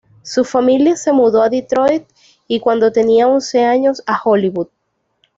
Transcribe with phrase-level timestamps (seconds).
[0.23, 2.07] Su familia se mudó a Detroit
[2.47, 4.69] y, cuando tenía once años, a Hollywood.